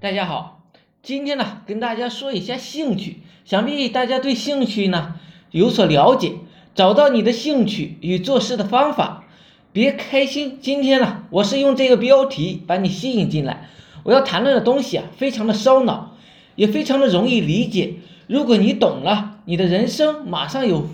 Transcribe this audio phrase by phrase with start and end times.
[0.00, 0.60] 大家好，
[1.02, 5.16] 今天呢跟大家说一下兴趣，想必大家对兴趣呢
[5.50, 6.34] 有所了解，
[6.72, 9.24] 找到你的兴趣与做事的方法，
[9.72, 10.60] 别开心。
[10.62, 13.68] 今天呢，我是用这个标题把你吸引进来。
[14.04, 16.14] 我要谈论的东西啊，非常的烧脑，
[16.54, 17.94] 也非常的容易理解。
[18.28, 20.86] 如果你懂了，你的人生马上有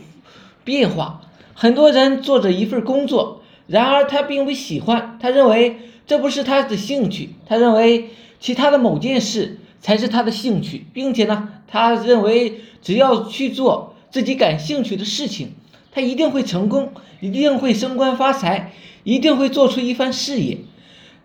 [0.65, 1.21] 变化。
[1.53, 5.77] 很多人做着一份工作，然而他并不喜欢，他认为
[6.07, 8.11] 这不是他的兴趣，他认为。
[8.41, 15.53] 其他的某件事才是他的兴趣，并且呢，他认为只要去做自己感兴趣的事情，
[15.91, 20.59] 他一定会成功，一定会升官发财，一定会做出一番事业。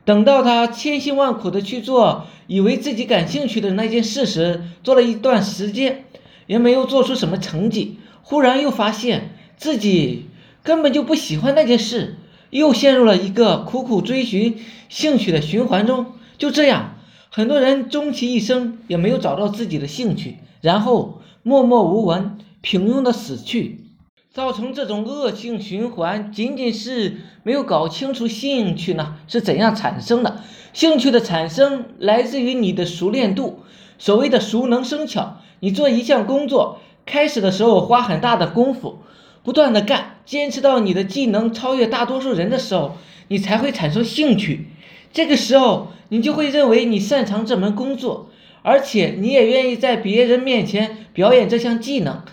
[0.06, 6.06] 等到他千辛万苦的去做以为自己感兴趣的那件事时，做了一段时间，
[6.48, 10.28] 也没有做出什么成绩，忽然又发现自己
[10.64, 12.16] 根本就不喜欢那件事，
[12.50, 14.58] 又陷入了一个苦苦追寻
[14.90, 16.08] 兴趣的循环中。
[16.38, 16.96] 就这样。
[17.32, 23.86] 很多人终其一生也没有找到自己的兴趣，然后默默无闻、平庸的死去。
[24.34, 30.42] 造成这种恶性循环，仅仅是没有搞清楚兴趣呢是怎样产生的。
[30.74, 33.60] 兴趣的产生来自于你的熟练度。
[34.00, 39.00] 所谓的熟能生巧，你做一项工作，开始的时候花很大的功夫，
[39.44, 44.68] 不断的干，坚持到你的技能超越大多数人的时候，你才会产生兴趣。
[45.14, 45.92] 这个时候。
[46.12, 48.32] 你就会认为你擅长这门工作，
[48.64, 52.24] 而且你也愿意在别人面前表演这项技能。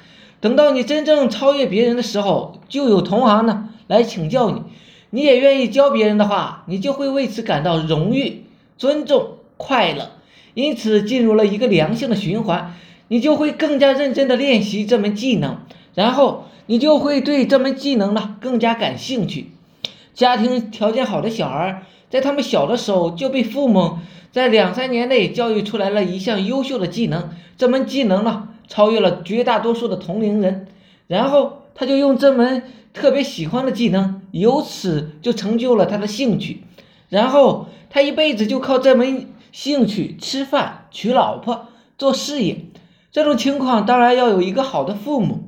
[0.41, 4.63] 等到你真正超越别人的时候，就有同行呢来请教你，
[5.11, 8.45] 你也愿意教别人的话，你就会为此感到荣誉、
[8.79, 10.13] 尊重、快乐，
[10.55, 12.75] 因此进入了一个良性的循环。
[13.09, 15.59] 你就会更加认真的练习这门技能，
[15.97, 19.51] 然后你就会对这门技能呢更加感兴趣。
[20.15, 21.83] 家庭条件好的小孩。
[22.09, 23.99] 在他们小的时候就被父母
[24.31, 30.69] 在两三年内教育出来了一项优秀的技能，这门技能呢超越了绝大多数的同龄人，
[31.09, 32.63] 然后他就用这门
[32.95, 36.63] 特别喜欢的技能，由此就成就了他的兴趣，
[37.09, 41.67] 然后他一辈子就靠这门兴趣吃饭、娶老婆、
[41.99, 42.67] 做事业。
[43.11, 45.46] 这种情况当然要有一个好的父母，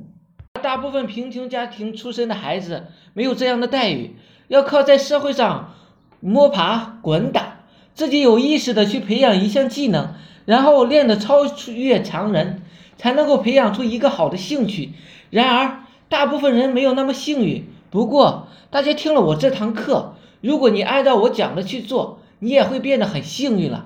[0.59, 4.15] 大部分贫穷家庭出身的孩子没有这样的待遇，
[4.47, 5.73] 要靠在社会上。
[6.21, 7.59] 摸爬滚打，
[7.93, 12.61] 自己有意识的去培养一项技能，然后练得超越常人，
[12.97, 14.91] 才能够培养出一个好的兴趣。
[15.29, 17.69] 然而，大部分人没有那么幸运。
[17.89, 23.85] 不过，大家听了我这堂课，如果你按照我讲的去做，你也会变得很幸运了。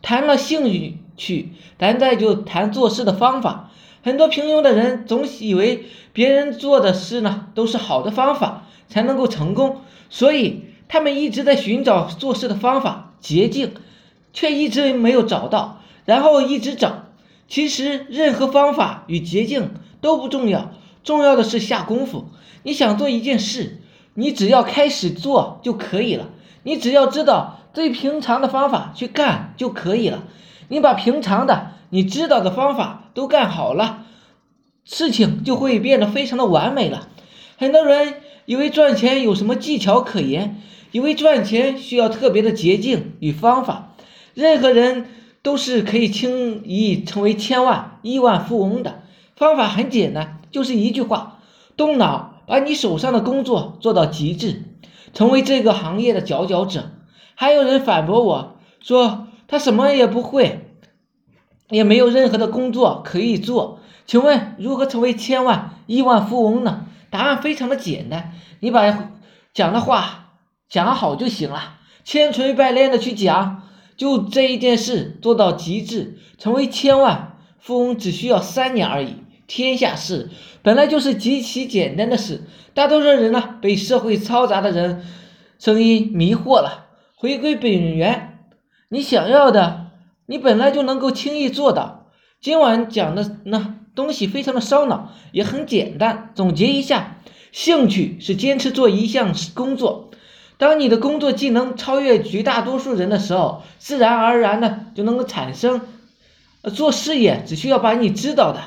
[0.00, 0.64] 谈了兴
[1.18, 3.70] 趣，咱再就谈做事的方法。
[4.04, 10.66] 很多平庸的人总以为别人做的事呢都是好的方法，才能够成功，所以。
[10.86, 13.72] 他们一直在寻找做事的方法捷径，
[14.34, 17.06] 却一直没有找到，然后一直找。
[17.48, 19.70] 其实任何方法与捷径
[20.02, 20.70] 都不重要，
[21.02, 22.26] 重要的是下功夫。
[22.62, 23.80] 你想做一件事，
[24.12, 26.28] 你只要开始做就可以了。
[26.62, 30.22] 你只要知道最平常的方法去干就可以了。
[30.74, 34.06] 你把平常的你知道的方法都干好了，
[34.84, 37.08] 事情就会变得非常的完美了。
[37.56, 38.14] 很多人
[38.46, 40.60] 以为赚钱有什么技巧可言。
[40.90, 43.94] 以为赚钱需要特别的捷径与方法，
[44.32, 45.06] 任何人
[45.42, 49.02] 都是可以轻易成为千万亿万富翁的。
[49.36, 51.38] 方法很简单，就是一句话：
[51.76, 54.62] 动脑，把你手上的工作做到极致，
[55.12, 56.90] 成为这个行业的佼佼者。
[57.36, 60.63] 还有人反驳我说，他什么也不会，
[61.68, 63.80] 也没有任何的工作可以做。
[64.06, 66.86] 请问如何成为千万亿万富翁呢？
[67.10, 69.10] 答案非常的简单，你把
[69.52, 70.20] 讲的话。
[70.66, 73.62] 讲好就行了，千锤百炼的去讲，
[73.96, 79.18] 就这一件事做到极致，成为千万富翁只需要三年而已。
[79.46, 80.30] 天下事
[80.62, 82.42] 本来就是极其简单的事，
[82.72, 85.04] 大多数人呢被社会嘈杂的人
[85.60, 86.86] 声音迷惑了。
[87.14, 88.48] 回归本源，
[88.88, 89.83] 你想要的，
[90.26, 92.10] 你本来就能够轻易做到。
[92.40, 96.32] 今晚讲的那东西非常的烧脑，也很简单。
[96.34, 97.18] 总结一下，
[97.52, 100.10] 兴趣是坚持做一项工作。
[100.56, 105.80] 当你的工作技能超越绝大多数人的时候，自然而然的就能够产生。
[106.74, 108.60] 做事业只需要把你知道的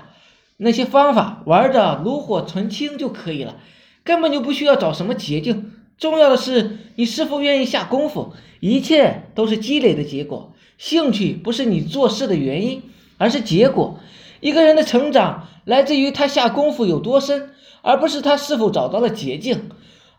[0.57, 3.56] 那些方法玩的炉火纯青就可以了，
[4.04, 5.71] 根本就不需要找什么捷径。
[5.98, 10.54] 重要的是你是否愿意下功夫，一切都是积累的结果。
[10.77, 12.83] 兴趣不是你做事的原因，
[13.18, 14.00] 而是结果。
[14.39, 17.50] 一个人的成长来自于他下功夫有多深，
[17.81, 19.69] 而不是他是否找到了捷径。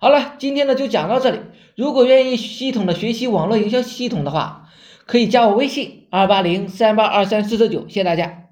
[0.00, 1.38] 好了，今天呢就讲到这里。
[1.76, 4.68] 如果愿意系统的学习网络营销系统的话，
[5.06, 8.47] 可以加我微信二八零三八二三四四九，谢谢大家。